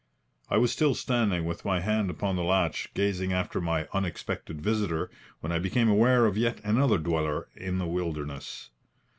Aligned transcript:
I 0.49 0.57
was 0.57 0.71
still 0.71 0.95
standing 0.95 1.45
with 1.45 1.63
my 1.63 1.79
hand 1.79 2.09
upon 2.09 2.35
the 2.35 2.41
latch, 2.43 2.91
gazing 2.95 3.33
after 3.33 3.61
my 3.61 3.87
unexpected 3.93 4.59
visitor, 4.59 5.11
when 5.41 5.51
I 5.51 5.59
became 5.59 5.89
aware 5.89 6.25
of 6.25 6.39
yet 6.39 6.59
another 6.63 6.97
dweller 6.97 7.49
in 7.55 7.77
the 7.77 7.85
wilderness. 7.85 8.71